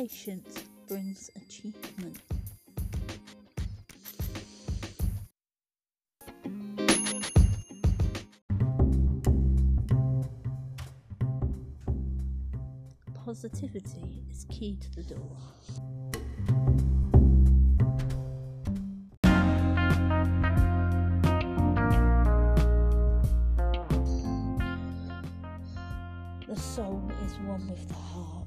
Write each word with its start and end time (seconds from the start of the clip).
Patience 0.00 0.64
brings 0.88 1.30
achievement. 1.36 2.16
Positivity 13.12 14.24
is 14.30 14.46
key 14.48 14.78
to 14.80 14.90
the 14.94 15.02
door. 15.02 15.36
The 26.48 26.56
soul 26.56 27.12
is 27.26 27.32
one 27.40 27.68
with 27.68 27.86
the 27.86 27.94
heart. 27.94 28.40